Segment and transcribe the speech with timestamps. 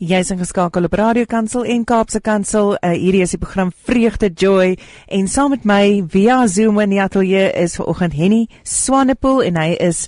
[0.00, 2.70] Jy's ingeskakel op Radio Kansel en Kaapse Kansel.
[2.80, 4.78] Uh, hierdie is die program Vreugde Joy
[5.12, 9.74] en saam met my via Zoom in die ateljee is vanoggend Henny Swanepoel en hy
[9.76, 10.06] is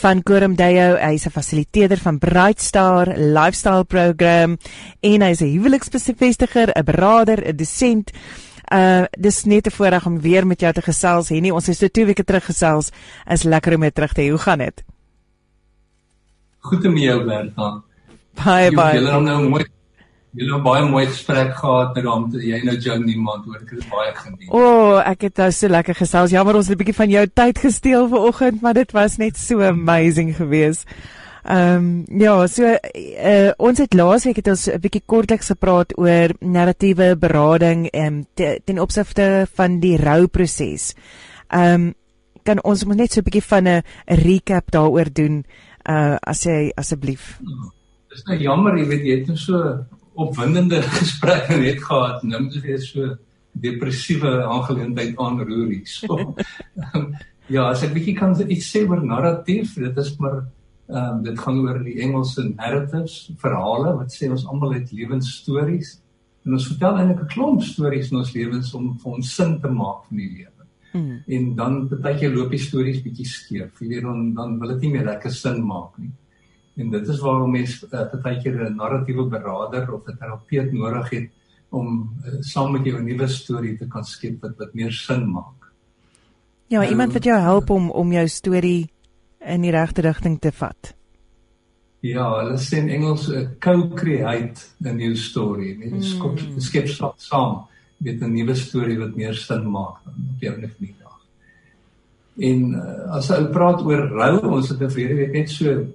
[0.00, 0.98] van Quorum Deo.
[0.98, 4.58] Hy's 'n fasiliteerder van Bright Star Lifestyle Program
[5.06, 8.10] en hy's 'n huweliksbevestiger, 'n beraader, 'n dosent.
[8.74, 11.28] Uh dis net 'n voorreg om weer met jou te gesels.
[11.28, 12.90] Henny, ons het so 2 weke terug gesels.
[13.30, 14.30] Is lekker om jou terug te hê.
[14.30, 14.84] Hoe gaan dit?
[16.58, 17.87] Goed om jou werk aan.
[18.44, 19.00] Baie baie.
[19.00, 19.64] Julle het nou mooi
[20.38, 22.26] Julle het baie mooi gesprek gehad met hom.
[22.36, 23.62] Jy nou jou niemand hoor.
[23.62, 24.50] Ek het baie geniet.
[24.52, 26.34] O, oh, ek het nou so lekker gesels.
[26.34, 29.62] Jammer ons het 'n bietjie van jou tyd gesteel vanoggend, maar dit was net so
[29.62, 30.84] amazing geweest.
[31.44, 36.28] Ehm um, ja, so uh, ons het laasweek het ons 'n bietjie kortliks gepraat oor
[36.40, 40.94] narratiewe berading en um, te, ten opsigte van die rouproses.
[41.48, 41.94] Ehm um,
[42.44, 45.44] kan ons net so 'n bietjie van 'n recap daaroor doen
[45.88, 47.40] uh as jy asseblief.
[47.40, 47.77] Ja
[48.14, 49.62] is nou jammer, jy weet jy het nou so
[50.18, 53.16] opwindende gesprekke net gehad en nou moet jy so
[53.58, 55.86] depressiewe aangeleentheid aanroer hier.
[55.90, 56.18] So,
[56.94, 57.08] um,
[57.50, 60.44] ja, as ek bietjie kan iets sê oor narratief, dit is maar
[60.88, 65.98] ehm um, dit gaan oor die Engelse narratives, verhale wat sê ons almal het lewensstories
[66.46, 69.68] en ons vertel eintlik 'n klomp stories in ons lewens om vir ons sin te
[69.68, 70.64] maak van die lewe.
[70.92, 71.18] Hmm.
[71.26, 73.82] En dan baie keer loop die stories bietjie skeef.
[73.82, 76.10] Jy weet dan dan wil dit nie meer lekker sin maak nie.
[76.78, 81.30] En dit is waarom mens uh, partykeer 'n narratiewe beraader of 'n terapeut nodig het
[81.68, 81.86] om
[82.24, 85.72] uh, saam met jou 'n nuwe storie te kan skep wat wat meer sin maak.
[86.66, 88.90] Ja, nou, iemand wat jou help om om jou storie
[89.40, 90.94] in die regte rigting te vat.
[92.00, 96.02] Ja, hulle sê in Engels 'n uh, co-create 'n new story, net mm.
[96.60, 97.66] skep skep saam
[97.98, 100.94] met 'n nuwe storie wat meer sin maak dan op jou net nie.
[102.38, 105.86] En uh, as jy praat oor rou, ons het 'n vrede week net so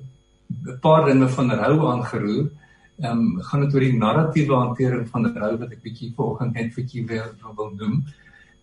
[0.54, 2.52] 'n paar dinge van rou aangeroer.
[3.02, 6.74] Ehm um, gaan dit oor die narratiewe hantering van rou wat ek bietjie vanoggend net
[6.74, 8.04] vir julle wil, wil noem.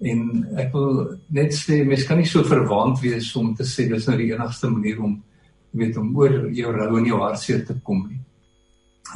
[0.00, 0.20] En
[0.56, 4.16] ek wil net sê mens kan nie so verwaand wees om te sê dis nou
[4.16, 5.22] die enigste manier om
[5.70, 8.20] weet om oor jou rou en jou hartseer te kom nie.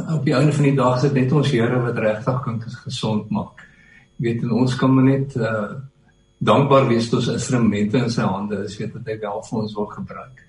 [0.02, 3.30] Op die einde van die dag is dit net ons Here wat regtig kan gesond
[3.30, 3.64] maak.
[4.18, 5.74] Jy weet en ons kan maar net uh
[6.44, 9.74] dankbaar wees dat ons instrumente in sy hande is, weet dat hy wel vir ons
[9.78, 10.42] wil gebruik.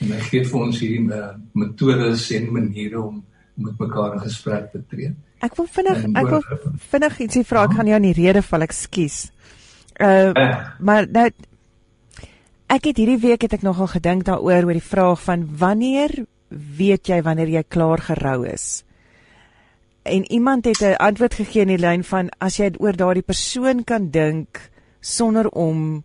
[0.00, 4.70] En hy gee vir ons hier uh, metodes en maniere om met mekaar in gesprek
[4.72, 5.12] te tree.
[5.44, 6.44] Ek wil vinnig ek wil
[6.90, 9.24] vinnig ietsie vra, ek gaan jou in die rede val, ekskuus.
[10.00, 11.26] Uh, uh maar nou
[12.72, 16.14] ek het hierdie week het ek nogal gedink daaroor oor die vraag van wanneer
[16.48, 18.84] weet jy wanneer jy klaar gerou is?
[20.08, 23.84] En iemand het 'n antwoord gegee in die lyn van as jy oor daardie persoon
[23.84, 24.70] kan dink
[25.00, 26.04] sonder om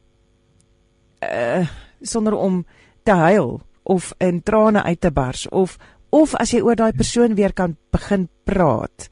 [1.22, 1.68] uh
[2.02, 2.66] sonder om
[3.04, 5.78] te huil of in trane uit te bars of
[6.10, 9.10] of as jy oor daai persoon weer kan begin praat.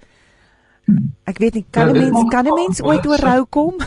[1.28, 3.80] Ek weet nie kan 'n ja, mens kan 'n mens ooit oor rou kom?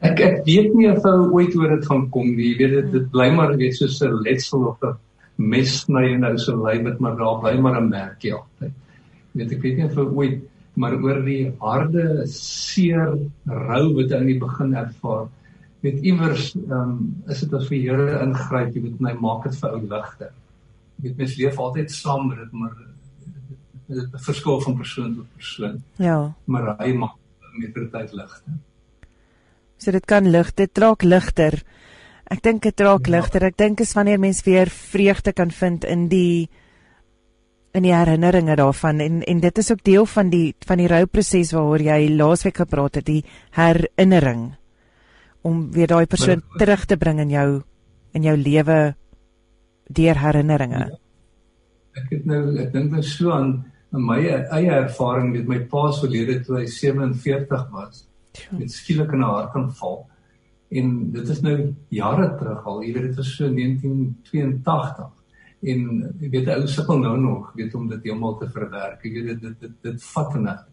[0.00, 2.50] ek ek weet nie of ou ooit oor dit gaan kom nie.
[2.50, 4.96] Jy weet dit dit bly maar weet soos 'n letsel of 'n
[5.36, 8.72] mes sny en nou so lei met maar daar bly maar 'n merkie altyd.
[9.34, 10.40] Jy weet ek weet nie of ou ooit
[10.76, 15.28] maar oor die harde seer rou wat hy in die begin ervaar
[15.80, 19.56] met iewers ehm um, is dit as vir Here ingryp, jy moet my maak dit
[19.62, 20.32] vir ou ligter.
[20.96, 22.74] Jy weet mens leef altyd saam met dit, maar
[23.90, 25.78] dit verskil van persoon tot persoon.
[25.96, 26.18] Ja.
[26.44, 27.16] Maar hy maak
[27.58, 28.58] met tyd ligter.
[29.80, 31.62] So dit kan lig, dit raak ligter.
[32.30, 33.16] Ek dink dit raak ja.
[33.16, 33.48] ligter.
[33.48, 36.48] Ek dink is wanneer mens weer vreugde kan vind in die
[37.72, 41.52] in die herinneringe daarvan en en dit is ook deel van die van die rouproses
[41.54, 43.22] waaroor jy laasweek gepraat het, die
[43.54, 44.59] herinnering
[45.42, 47.48] om weer daai persoon maar, terug te bring in jou
[48.12, 48.78] in jou lewe
[49.90, 50.84] deur herinneringe.
[50.90, 50.98] Ja.
[52.00, 53.52] Ek het nou ek dink nou so aan
[53.90, 58.04] my eie ervaring met my pa se verlede toe hy 47 was.
[58.54, 60.06] Met skielik in 'n hartaanval.
[60.70, 65.08] En dit is nou jare terug al, jy weet dit was so 1982.
[65.62, 65.80] En
[66.20, 69.02] jy weet ou sukkel nou nog, weet om dit heeltemal te verwerk.
[69.04, 70.68] Jy weet dit dit dit, dit vat net.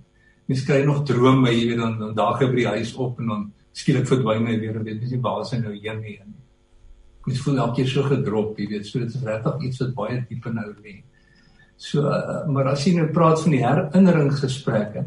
[0.47, 3.27] Mens kry nog drome, jy weet dan dan daag hy by die huis op en
[3.33, 6.17] dan skielik verdwyn hy weer en weet nie waar hy nou heen nie.
[7.27, 10.17] Mens voel elke keer so gedrop, jy weet, so dit is regtig iets wat baie
[10.29, 10.95] diep in nou lê.
[11.77, 15.03] So uh, maar as jy nou praat van die herinneringsgesprekke,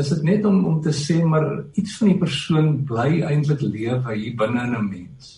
[0.00, 1.46] is dit net om om te sê maar
[1.78, 5.36] iets van die persoon bly eintlik lewe hier binne in 'n mens.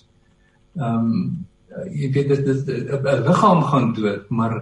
[0.79, 1.45] Ehm um,
[1.93, 4.55] jy weet dit dit 'n liggaam gaan dood, maar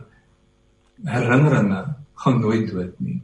[1.04, 1.84] herinneringe
[2.24, 3.20] gaan nooit dood nie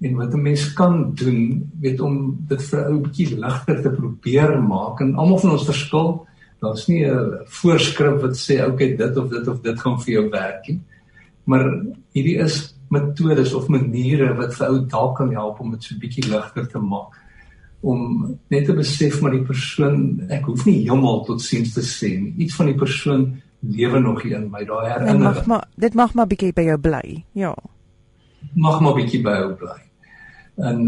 [0.00, 3.90] en wat 'n mens kan doen weet om dit vir 'n ou bietjie ligter te
[3.90, 6.26] probeer maak en almal van ons verskil
[6.60, 10.28] daar's nie 'n voorskrif wat sê okay dit of dit of dit gaan vir jou
[10.30, 10.80] werk nie.
[11.44, 15.94] Maar hierdie is metodes of maniere wat vir ou dalk kan help om dit so
[15.98, 17.16] bietjie ligter te maak.
[17.80, 22.20] Om net te besef maar die persoon ek hoef nie heeltemal tot siens te sê
[22.20, 22.34] nie.
[22.36, 26.14] Iets van die persoon lewe nog hier in my daai herinnering mag maar dit mag
[26.14, 27.54] maar bietjie by jou bly ja.
[28.54, 29.89] Mag maar bietjie by jou bly
[30.56, 30.80] en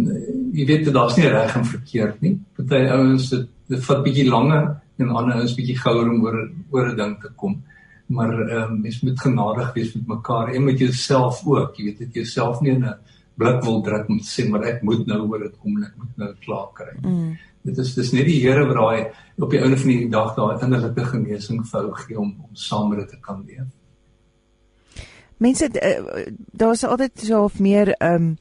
[0.53, 2.39] jy weet daar's nie reg en verkeerd nie.
[2.57, 4.65] Party ouens dit dit vat bietjie langer
[5.01, 6.39] en ander ouens bietjie gouer om oor
[6.71, 7.63] oor 'n ding te kom.
[8.07, 11.77] Maar ehm um, mens moet genadig wees met mekaar en met jouself ook.
[11.77, 12.95] Jy weet dit jouself nie in 'n
[13.37, 15.97] blik wil druk om te sê maar ek moet nou oor dit kom en ek
[15.97, 16.93] moet nou klaar kry.
[17.03, 17.39] Mm.
[17.63, 20.65] dit is dis net die Here wat daai op die einde van die dag daai
[20.65, 23.69] innerlike genesing vir jou gee om om saam met dit te kan leef.
[25.43, 28.39] Mense uh, daar's altyd so of meer ehm um,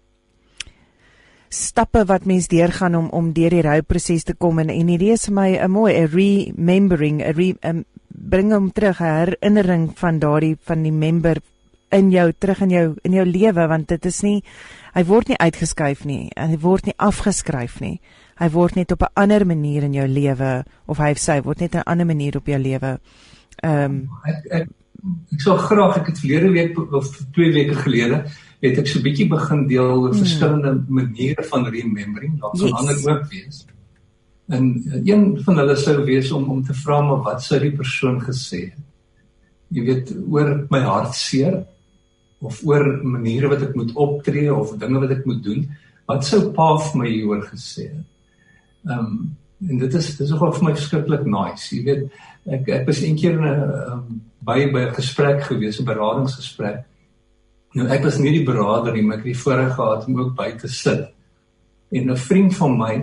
[1.52, 4.60] stappe wat mens deurgaan om om deur die rouproses te kom.
[4.60, 8.72] En en hierdie is vir my 'n mooi 'n remembering 'n re, um, bring hom
[8.72, 11.42] terug 'n herinnering van daardie van die member
[11.92, 14.44] in jou terug in jou in jou lewe want dit is nie
[14.96, 18.00] hy word nie uitgeskuif nie en hy word nie afgeskryf nie.
[18.40, 21.76] Hy word net op 'n ander manier in jou lewe of hy sê word net
[21.76, 23.00] 'n ander manier op jou lewe.
[23.64, 24.68] Ehm um, ek ek
[25.32, 28.26] ek sou graag ek het verlede week of twee weke gelede
[28.62, 30.22] het ek so 'n bietjie begin deel oor hmm.
[30.22, 32.78] verskillende maniere van remembering, daar sal yes.
[32.78, 33.66] ander ook wees.
[34.50, 37.76] En uh, een van hulle sou wees om om te vra maar wat sou die
[37.76, 38.86] persoon gesê het?
[39.72, 41.64] Jy weet oor my hartseer
[42.42, 45.70] of oor maniere wat ek moet optree of dinge wat ek moet doen,
[46.10, 48.10] wat sou pa vir my hieroor gesê het?
[48.90, 51.68] Ehm um, en dit is dis nogal vir my verskriklik nice.
[51.70, 55.86] Jy weet ek ek was eendag in 'n um, by by 'n gesprek gewees, 'n
[55.86, 56.86] beradingsgesprek
[57.78, 60.32] Nou ek was nie die beraader nie, maar ek het die voorreg gehad om ook
[60.36, 61.06] by te sit.
[61.92, 62.94] En 'n vriend van my,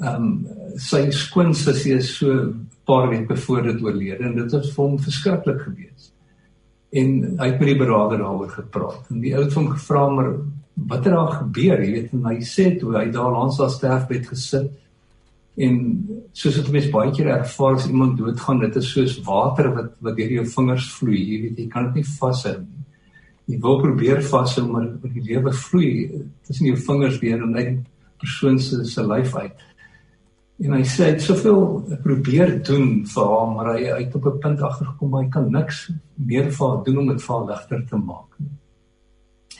[0.00, 4.66] ehm um, sy skoonsussie is so 'n paar weke voor dit oorlede en dit het
[4.74, 6.12] vir hom verskriklik gewees.
[6.92, 9.10] En hy het met die beraader daaroor gepraat.
[9.10, 10.34] En die ou het hom gevra maar
[10.74, 14.26] wat het daar gebeur, jy weet, en hy sê toe hy daar langs haar sterfbed
[14.26, 14.70] gesit
[15.58, 15.78] en
[16.32, 20.16] soos dit mense baie keer ervaar as iemand doodgaan, dit is soos water wat wat
[20.16, 22.78] deur jou vingers vloei, jy weet, jy kan dit nie vashou nie
[23.48, 25.92] jy wil probeer vashou maar met die lewe vloei
[26.46, 27.80] tussen jou vingers deur en uit
[28.20, 29.64] persoon se se lyf uit.
[30.66, 31.60] En hy sê hy het soveel
[32.04, 36.50] probeer doen vir haar maar hy uit op 'n punt agtergekom hy kan niks meer
[36.50, 38.30] vir haar doen om dit vir haar ligter te maak.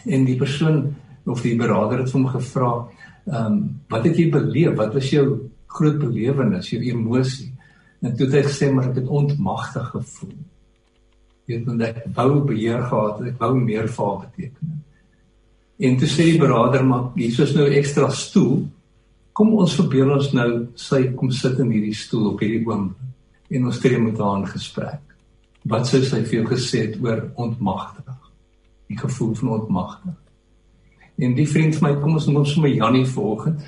[0.07, 0.95] En die persoon
[1.27, 2.89] of die beraader het hom gevra,
[3.27, 4.77] ehm um, wat het jy beleef?
[4.77, 7.53] Wat was jou groot belewenis, jou emosie?
[8.03, 10.37] En toe het hy gesê maar ek het ontmagtig gevoel
[11.49, 14.77] weet want ek wou beheer gehad het, ek wou meer haar beteken.
[15.79, 18.67] En toe sê die beraader maar is nou ekstra stoel.
[19.33, 22.91] Kom ons verbeel ons nou sy kom sit in hierdie stoel op hierdie oom
[23.49, 25.05] en ons tree met haar in gesprek.
[25.69, 28.17] Wat sou sy vir jou gesê het oor ontmagtig?
[28.89, 30.17] Die gevoel van ontmagtig.
[31.19, 33.63] En die vriend van my kom ons noem hom sommer Jannie vanoggend.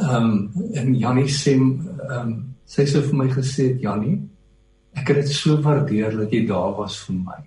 [0.00, 1.72] Ehm um, en Jannie sê ehm
[2.20, 4.20] um, sy sê vir my gesê het Jannie
[4.92, 7.38] Ek het dit so waardeer dat jy daar was vir my.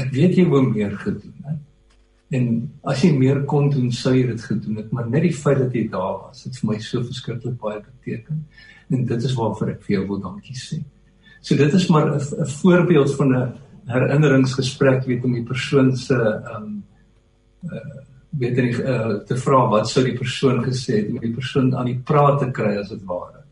[0.00, 1.62] Ek weet jy wou meer gedoen het.
[2.34, 2.46] En
[2.90, 5.76] as jy meer kon doen, sou jy dit gedoen het, maar net die feit dat
[5.76, 8.42] jy daar was, het vir my so verskriklik baie beteken.
[8.92, 10.80] En dit is waarvoor ek vir jou wil dankie sê.
[11.44, 13.52] So dit is maar 'n voorbeeld van 'n
[13.86, 16.82] herinneringsgesprek weet om die persoon se ehm um,
[17.72, 18.02] uh,
[18.38, 21.90] weet nie uh, te vra wat sou die persoon gesê het om die persoon aan
[21.90, 23.44] die praat te kry as dit ware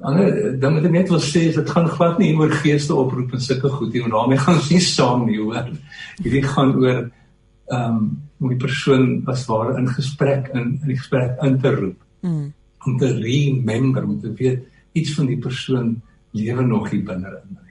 [0.00, 3.42] ander dan moet ek net wil sê dit gaan glad nie oor geeste oproep en
[3.44, 5.70] sulke goed nie, want daarmee gaan ons nie saam nie hoor.
[6.20, 7.00] Hierdie gaan oor
[7.70, 8.10] ehm um,
[8.40, 11.98] om die persoon as ware in gesprek in in die gesprek in te roep.
[12.24, 12.46] Mm.
[12.86, 14.64] Om te remember om te weet
[14.96, 15.98] iets van die persoon
[16.32, 17.69] lewe nog hier binne in my.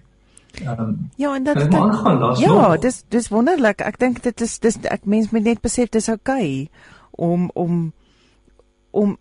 [0.66, 2.80] Um, Ja, en dit gaan Ja, nog.
[2.80, 3.82] dis dis wonderlik.
[3.82, 6.70] Ek dink dit is dis ek mens moet net besef dis oukei okay
[7.12, 7.94] om om
[8.92, 9.18] om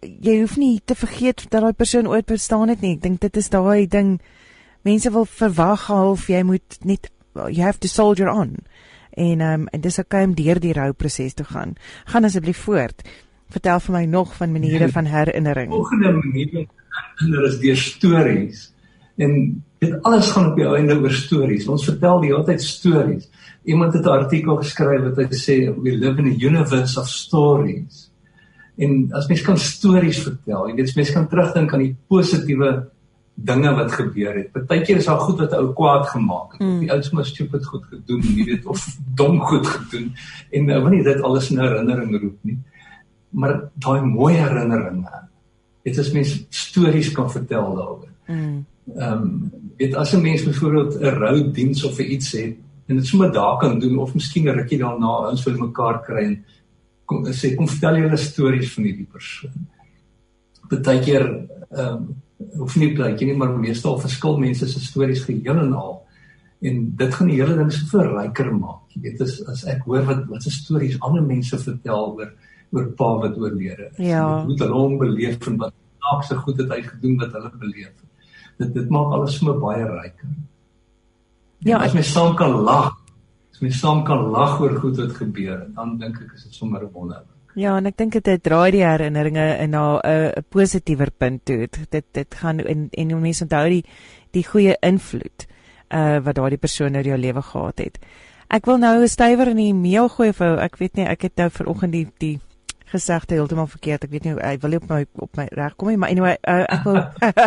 [0.00, 2.94] jy hoef nie te vergeet dat daai persoon ooit bestaan het nie.
[2.96, 4.20] Ek dink dit is daai ding
[4.82, 8.56] mense wil verwag half jy moet net you have to soldier on.
[9.10, 11.74] En ehm um, en dis okay om deur die rouproses te gaan.
[12.04, 13.02] Gaan asseblief voort.
[13.50, 15.72] Vertel vir my nog van maniere ja, van herinnering.
[15.72, 16.66] Volgende manier
[17.18, 18.72] herinner is deur stories.
[19.16, 21.68] En dit alles gaan op die einde oor stories.
[21.72, 23.30] Ons vertel die hele tyd stories.
[23.64, 28.10] Iemand het 'n artikel geskryf wat hy sê we live in a universe of stories.
[28.76, 32.90] En as mens kan stories vertel, jy weet mens kan terugdink aan die positiewe
[33.34, 34.52] dinge wat gebeur het.
[34.52, 36.64] Partykeer is daar goed wat ou kwaad gemaak het.
[36.64, 36.80] Mm.
[36.80, 38.84] Die ouens moes stupid goed gedoen, jy weet of
[39.16, 40.10] dom goed gedoen
[40.50, 42.58] en nou wanneer dit alles in herinnering roep nie.
[43.30, 45.22] Maar daai mooi herinneringe,
[45.86, 48.08] dit is mens stories kan vertel daaroor.
[48.26, 48.66] Mm.
[48.96, 52.56] Ehm um, weet as 'n mens byvoorbeeld 'n rou diens of iets het,
[52.90, 56.24] en dit sommer daar kan doen of miskien 'n rukkie daarna ons wil mekaar kry
[56.24, 56.44] en
[57.04, 59.66] kom sê kom vertel julle stories van hierdie persoon.
[60.68, 61.24] Partykeer
[61.70, 62.16] ehm um,
[62.56, 66.06] hoef nie jy nie maar meestal verskil mense se stories geheel en al
[66.60, 68.82] en dit gaan die hele ding soveel ryker maak.
[68.94, 72.32] Jy weet as as ek hoor wat wat se stories ander mense vertel oor
[72.72, 73.96] oor pa wat oorlede is.
[73.98, 74.44] Ja.
[74.44, 77.94] Hoe hulle hom beleef en wat snaakse goed het hy gedoen wat hulle beleef.
[78.60, 80.30] Dit dit maak alles so baie ryker.
[81.64, 82.94] Ja, as mens saam kan lag,
[83.52, 86.84] as mens saam kan lag oor goed wat gebeur, dan dink ek is dit sommer
[86.84, 87.24] 'n wonder.
[87.58, 91.68] Ja, en ek dink dit draai die herinneringe in na 'n uh, positiewer punt toe.
[91.90, 93.84] Dit dit gaan en en mense onthou die
[94.32, 95.46] die goeie invloed
[95.90, 97.98] uh wat daardie persoon in jou lewe gehad het.
[98.48, 101.36] Ek wil nou 'n stywer in die meel gooi vir ek weet nie, ek het
[101.36, 102.40] nou vanoggend die die
[102.90, 104.04] gesegde heeltemal verkeerd.
[104.04, 106.64] Ek weet nie hy wil op my op my reg kom nie, maar anyway, uh,
[106.68, 107.00] ek wil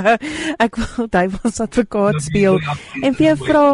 [0.66, 2.60] ek wil duiwels advokaat speel
[3.02, 3.66] en vir jou vra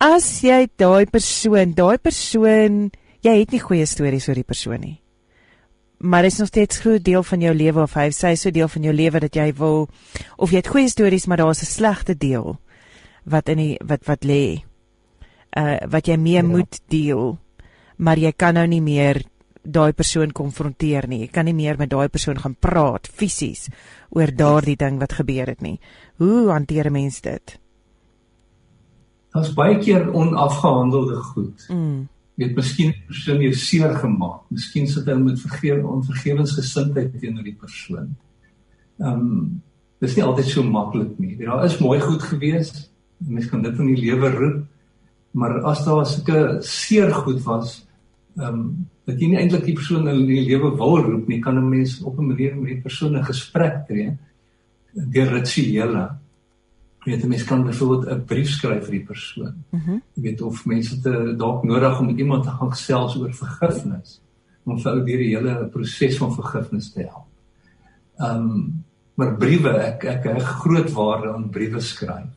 [0.00, 2.88] as jy daai persoon, daai persoon,
[3.20, 4.96] jy het nie goeie stories oor die persoon nie.
[6.00, 8.68] Maar is nog steeds 'n groot deel van jou lewe of hy sê so deel
[8.68, 9.88] van jou lewe dat jy wil
[10.38, 12.58] of jy het goeie stories, maar daar's 'n slegte deel
[13.24, 14.64] wat in die wat wat lê.
[15.56, 16.42] Uh wat jy mee ja.
[16.42, 17.38] moet deel.
[17.96, 19.22] Maar jy kan nou nie meer
[19.62, 21.24] daai persoon konfronteer nie.
[21.24, 23.68] Jy kan nie meer met daai persoon gaan praat fisies
[24.10, 25.78] oor daardie ding wat gebeur het nie.
[26.18, 27.58] Hoe hanteer 'n mens dit?
[29.32, 31.66] Daar's baie keer onafgehandelde goed.
[31.68, 32.08] Mm.
[32.34, 34.40] Jy het miskien 'n persoon jou seer gemaak.
[34.50, 38.16] Miskien sit hy met vergewe onvergewensgesindheid teenoor die persoon.
[38.98, 39.62] Ehm um,
[40.00, 41.36] dis nie altyd so maklik nie.
[41.36, 42.90] Daar is mooi goed gewees.
[43.18, 44.64] Mens kan dit in die lewe roep.
[45.30, 47.86] Maar as daar sulke seer goed was,
[48.40, 51.56] ehm um, dat jy nie eintlik die persoon in die lewe wil roep nie, kan
[51.58, 54.16] 'n mens op 'n manier met die persoon 'n gesprek tree
[54.94, 56.10] deur rituele.
[57.04, 59.54] Jy weet, mens kan byvoorbeeld 'n brief skryf vir die persoon.
[59.70, 63.32] Mm jy weet of mense te dalk nodig om met iemand te gaan gesels oor
[63.34, 64.20] vergifnis
[64.64, 67.28] om vir ou deur die hele proses van vergifnis te help.
[68.18, 72.30] Ehm um, maar briewe, ek ek heg groot waarde aan briewe skryf.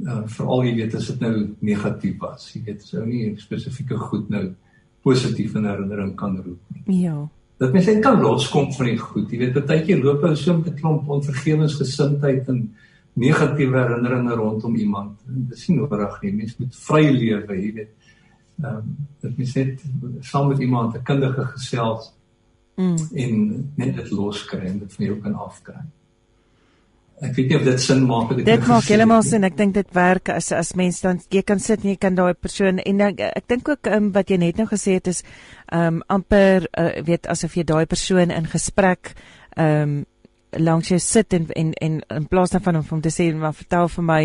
[0.00, 2.52] Uh, veral jy weet as dit nou negatief was.
[2.54, 4.54] Jy weet, sou nie spesifieke goed nou
[5.02, 6.60] positief in herinnering kan roep.
[6.84, 7.28] Ja.
[7.60, 9.30] Dat mens net kan loskom van die goed.
[9.30, 12.74] Jy weet, partykeer loop ou so 'n klomp onvergewensgesindheid en
[13.12, 15.18] negatiewe herinneringe rondom iemand.
[15.26, 16.32] Dis nie nodig nie.
[16.32, 17.92] Mens moet vry lewe, jy weet.
[18.62, 19.84] Ehm um, dat mens net
[20.20, 22.12] saam met iemand 'n kundige gesels
[22.76, 22.96] mm.
[23.14, 25.84] en net dit loskry en dit van jou kan afkry.
[27.20, 28.44] Ek weet nie of dit sin maak dit.
[28.48, 29.44] Dit maak heeltemal sin.
[29.44, 32.32] Ek dink dit werk as as mens dan jy kan sit en jy kan daai
[32.32, 35.20] persoon en ek, ek dink ook um, wat jy net nou gesê het is
[35.72, 39.12] um amper uh, weet asof jy daai persoon in gesprek
[39.60, 40.00] um
[40.56, 43.88] langs jou sit en en en in plaas daarvan om hom te sê maar vertel
[43.88, 44.22] vir my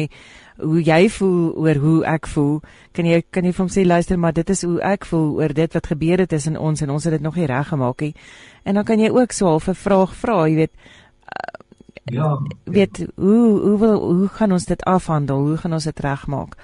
[0.58, 2.62] hoe jy voel oor hoe ek voel
[2.94, 5.54] kan jy kan jy vir hom sê luister maar dit is hoe ek voel oor
[5.54, 8.16] dit wat gebeur het tussen ons en ons het dit nog nie reg gemaak nie
[8.64, 11.65] en dan kan jy ook so 'n vraag vra jy weet uh,
[12.06, 12.42] Ja.
[12.64, 15.38] weet hoe hoe wil hoe gaan ons dit afhandel?
[15.38, 16.56] Hoe gaan ons dit regmaak?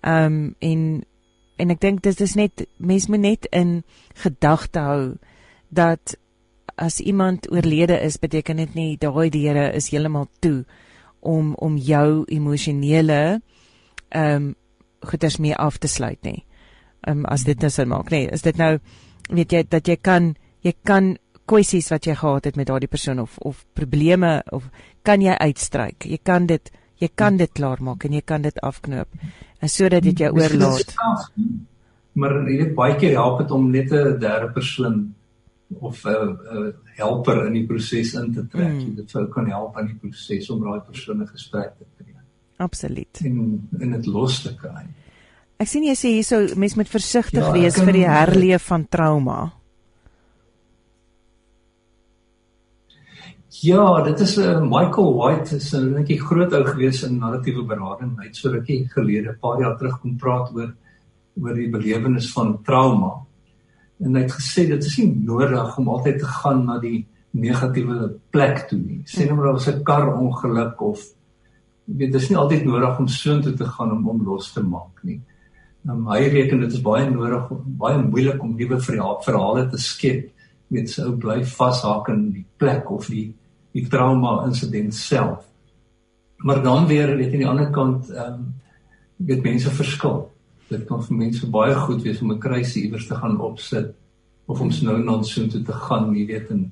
[0.00, 1.04] Ehm um, en
[1.56, 3.82] en ek dink dit is net mens moet net in
[4.14, 5.14] gedagte hou
[5.68, 6.16] dat
[6.74, 10.64] as iemand oorlede is, beteken dit nie daai deure is heeltemal toe
[11.20, 13.40] om om jou emosionele
[14.08, 14.54] ehm um,
[15.00, 16.44] goeders mee af te sluit nie.
[17.00, 18.78] Ehm um, as dit nou sin maak, nee, is dit nou
[19.30, 21.16] weet jy dat jy kan jy kan
[21.48, 24.68] kwessies wat jy gehad het met daardie persoon of of probleme of
[25.02, 26.04] kan jy uitstryk.
[26.04, 29.08] Jy kan dit jy kan dit klaarmaak en jy kan dit afknoop.
[29.62, 30.94] En sodat dit jou oorlaat.
[32.18, 35.14] Maar jy weet baie keer help dit om net 'n derde persoon
[35.68, 38.72] of 'n uh, uh, helper in die proses in te trek.
[38.72, 38.94] Mm.
[38.96, 42.14] Dit sou kan help in die proses om daai persoon 'n gesprek te kry.
[42.56, 43.20] Absoluut.
[43.24, 44.86] En en dit los te kry.
[45.58, 48.86] Ek sien jy sê hierso mens moet versigtig ja, wees kan, vir die herleef van
[48.88, 49.52] trauma.
[53.60, 57.18] Ja, dit is 'n uh, eh, Michael White is 'n netjie groot ou gewees in
[57.18, 58.18] narratiewe berading.
[58.18, 60.74] Hy het so rukkie gelede, 'n paar jaar terug kom praat oor
[61.40, 63.26] oor die belewenis van trauma.
[64.00, 68.20] En hy het gesê dit is nie nodig om altyd te gaan na die negatiewe
[68.30, 69.02] plek toe nie.
[69.04, 71.00] Sê nou maar was 'n karongeluk of
[71.84, 75.20] weet dis nie altyd nodig om soontoe te gaan om hom los te maak nie.
[75.88, 80.30] Um, hy reken dit is baie nodig, baie moeilik om nuwe verhale te skep.
[80.68, 83.34] Weet sou bly vashak in die plek of die
[83.78, 85.44] die trauma insident self.
[86.36, 88.48] Maar dan weer weet aan die ander kant ehm um,
[89.28, 90.18] weet mense verskil.
[90.70, 93.94] Dit kan vir mense baie goed wees om 'n kruisie iewers te gaan opsit
[94.46, 96.70] of om nou na so toe te gaan, jy weet en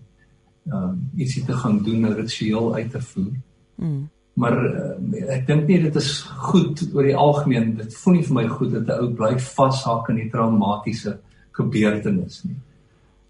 [0.67, 3.35] ehm um, ietsie te gaan doen, 'n ritueel uit te voer.
[3.77, 4.09] Mm.
[4.35, 6.21] Maar uh, ek dink nie dit is
[6.51, 7.77] goed oor die algemeen.
[7.77, 11.19] Dit voel nie vir my goed dat 'n ou bly vashak in die traumatiese
[11.53, 12.57] gebeurtenis nie.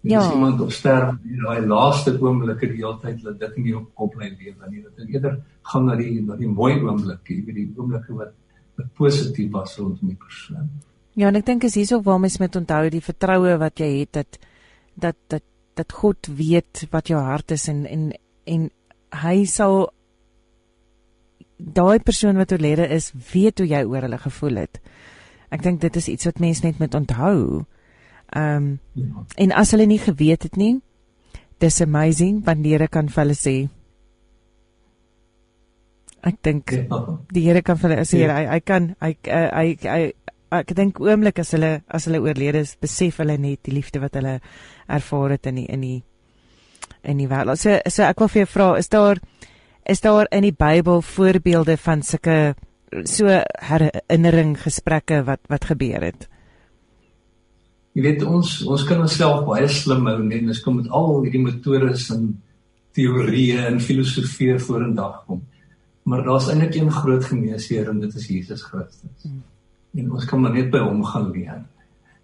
[0.07, 0.19] Ja.
[0.19, 3.87] As iemand op sterf in daai laaste oomblikke die hele tyd dat dit nie op
[3.97, 4.83] kop bly lewe nie.
[4.83, 5.39] Dat eerder
[5.71, 8.33] gaan na die na die mooi oomblikke, weet die oomblikke wat
[8.77, 10.69] wat positief was rondom die persoon.
[11.17, 14.13] Ja, en ek dink is hierso waar mens met onthou die vertroue wat jy het
[14.19, 14.39] dat
[14.95, 15.45] dat dat
[15.77, 18.11] dat God weet wat jou hart is en en
[18.45, 18.69] en
[19.23, 19.89] hy sal
[21.57, 24.77] daai persoon wat oorlede is, weet hoe jy oor hulle gevoel het.
[25.49, 27.39] Ek dink dit is iets wat mense net moet onthou.
[27.41, 27.65] Ehm
[28.35, 29.25] um, ja.
[29.37, 30.77] en as hulle nie geweet het nie,
[31.59, 33.57] dis amazing wanneer ek kan vir hulle sê
[36.27, 37.01] ek dink ja.
[37.33, 38.35] die Here kan vir hulle sê ja.
[38.35, 40.01] hy hy kan hy hy hy, hy
[40.57, 44.15] ek dink oomblik as hulle as hulle oorlede is, besef hulle net die liefde wat
[44.19, 44.37] hulle
[44.87, 45.97] ervaar het in die in die
[47.07, 47.59] in die wêreld.
[47.59, 49.19] So so ek wil vir jou vra, is daar
[49.87, 52.55] is daar in die Bybel voorbeelde van sulke
[53.03, 56.27] so herinnering gesprekke wat wat gebeur het?
[57.97, 61.39] Jy weet ons ons kan onsself baie slim hou net ons kom met al hierdie
[61.41, 62.27] metodes en
[62.93, 65.39] teorieë en filosofie vorendag kom.
[66.05, 69.25] Maar daar's eintlik een groot geneesheer en dit is Jesus Christus.
[69.25, 69.41] Hmm.
[69.97, 71.63] En ons kan maar net by hom gaan leer.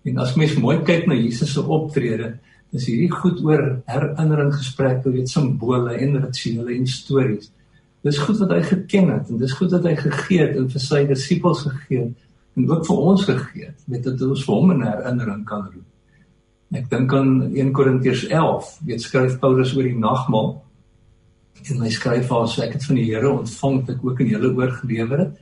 [0.05, 2.35] En as mens mooi kyk na Jesus se optrede,
[2.73, 7.49] is hierdie goed oor herinnering gesprekke, weet simbole en rituele en stories.
[8.05, 10.85] Dis goed wat hy geken het en dis goed wat hy gegee het en vir
[10.85, 12.13] sy disippels gegee het
[12.55, 15.89] en ook vir ons gegee het, weet dat ons vir hom in herinnering kan roep.
[16.73, 20.55] Ek dink aan 1 Korintiërs 11, weet skryf Paulus oor die nagmaal.
[21.69, 24.31] En hy skryf daar so ek het van die Here ontvang wat ek ook aan
[24.31, 25.37] julle oorgelewer het.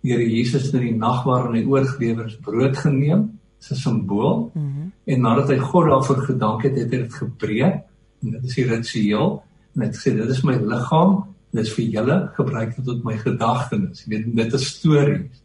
[0.00, 3.26] Die Here Jesus in die nag waarin hy oorgelewer is, brood geneem,
[3.60, 4.50] is 'n simbool.
[4.54, 4.92] Mm -hmm.
[5.04, 7.82] En nadat hy God daarvoor gedank het, het hy dit gebreek.
[8.22, 9.42] En dit is die ritueel.
[9.74, 13.04] En hy het gesê dit is my liggaam, dit is vir julle, gebruik dit tot
[13.04, 14.04] my gedagtenis.
[14.04, 15.42] Jy weet dit is stories.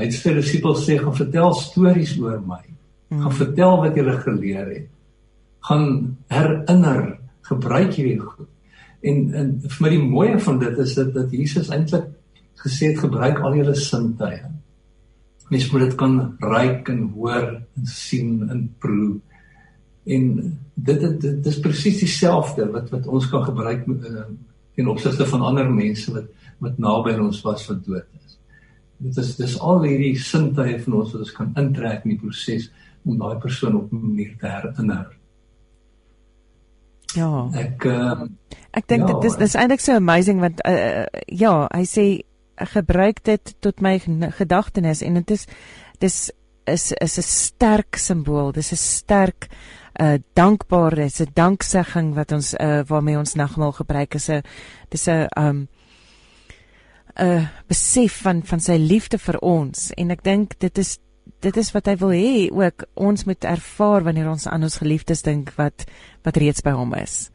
[0.00, 2.62] Hy het die disippels sê gaan vertel stories oor my.
[2.64, 2.76] Mm
[3.08, 3.22] -hmm.
[3.24, 4.88] Gaan vertel wat julle geleer het.
[5.68, 8.48] Gaan herinner, gebruik hierdie goed.
[9.02, 12.08] En en vir my die mooie van dit is dat dat Jesus eintlik
[12.64, 14.60] gesê het gebruik al julle sintuie
[15.50, 19.18] mens moet dit kan ruik en hoor en sien en proe.
[20.06, 20.26] En
[20.74, 24.28] dit dit, dit is presies dieselfde wat wat ons kan gebruik met uh,
[24.78, 28.29] in opsigte van ander mense wat wat naby aan ons was wat dood is.
[29.00, 32.68] Dit is dis al hierdie sintuie van ons wat ons kan intrek in die proses
[33.08, 35.06] om daai persoon op 'n manier te herinner.
[37.14, 37.48] Ja.
[37.54, 38.26] Ek uh,
[38.70, 42.04] ek dink ja, dit is dis eintlik so amazing want uh, ja, hy sê
[42.60, 43.98] gebruik dit tot my
[44.36, 45.46] gedagtenis en dit is
[45.98, 46.30] dis
[46.68, 48.52] is is 'n sterk simbool.
[48.52, 49.48] Dis 'n sterk
[50.00, 54.42] uh dankbaar, dis 'n danksegging wat ons uh waarmee ons nagmaal gebruik is 'n
[54.88, 55.68] dis 'n um
[57.20, 60.98] 'n besef van van sy liefde vir ons en ek dink dit is
[61.40, 65.22] dit is wat hy wil hê ook ons moet ervaar wanneer ons aan ons geliefdes
[65.22, 65.84] dink wat
[66.24, 67.30] wat reeds by hom is.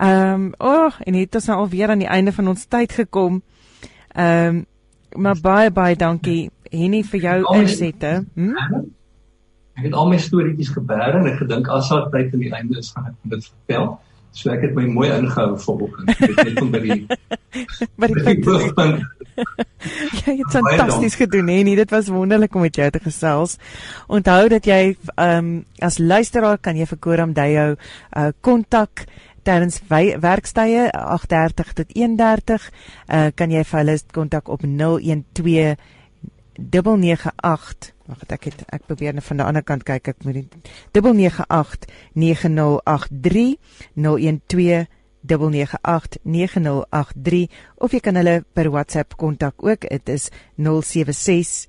[0.00, 2.92] Ehm um, o, oh, en dit is nou alweer aan die einde van ons tyd
[2.92, 3.42] gekom.
[4.14, 4.66] Ehm um,
[5.16, 8.12] maar baie baie dankie Henny vir jou insette.
[8.34, 8.84] Hm?
[9.74, 12.78] Ek het al my storieetjies gebeer en ek gedink as daar tyd aan die einde
[12.78, 13.98] is gaan ek dit vertel.
[14.32, 16.10] So ek het my mooi ingehou vanoggend.
[16.14, 16.98] Ek het net om by die
[18.00, 18.76] by die punt.
[19.40, 21.62] Ja, jy het fantasties gedoen hè.
[21.66, 23.56] Nee, dit was wonderlik om met jou te gesels.
[24.06, 29.06] Onthou dat jy ehm um, as luisteraar kan jy vir Koram Dayo uh kontak
[29.42, 29.80] tydens
[30.20, 32.68] werkstye 8:30 tot 1:30
[33.08, 35.76] uh, kan jy vir hulle kontak op 012
[36.60, 40.08] 998 Wag, ek het ek probeer van die ander kant kyk.
[40.10, 40.34] Ek moet
[42.18, 43.58] 998
[43.94, 44.88] 9083
[45.22, 49.86] 012 998 of jy kan hulle per WhatsApp kontak ook.
[49.86, 51.68] Dit is 076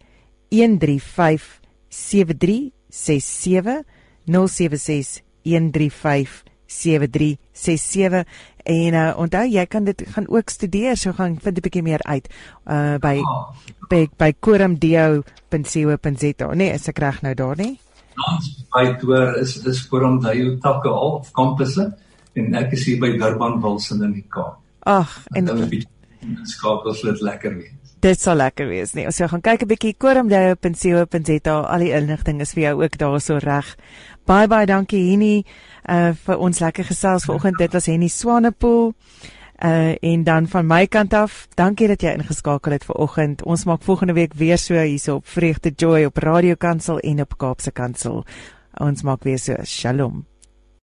[0.50, 3.84] 135 7367
[4.26, 8.24] 076 135 7367
[8.64, 12.04] en uh, onthou jy kan dit gaan ook studeer so gaan vind 'n bietjie meer
[12.04, 12.28] uit
[12.66, 13.50] uh, by, oh.
[13.90, 17.80] by by korumdio.co.za nee is ek reg nou daar nie
[18.30, 21.86] Ons by toer is is korumdio takke al of kampusse
[22.36, 24.60] en ek is hier by Durban Wilson in die Kaap.
[24.88, 25.50] Ag en
[26.48, 27.81] skakels dit lekker wees.
[28.02, 29.06] Dit sal lekker wees nee.
[29.06, 33.76] Ons gaan kyk 'n bietjie korumdio.co.za al die inligting is vir jou ook daarso reg.
[34.26, 35.46] Baie baie dankie Henny
[35.86, 37.58] uh vir ons lekker gesels vanoggend.
[37.58, 38.94] Dit was Henny Swanepoel.
[39.62, 43.44] Uh en dan van my kant af, dankie dat jy ingeskakel het vanoggend.
[43.46, 47.38] Ons maak volgende week weer so hierso op Vreugde Joy op Radio Kansel en op
[47.38, 48.26] Kaapse Kansel.
[48.80, 49.56] Ons maak weer so.
[49.64, 50.31] Shalom.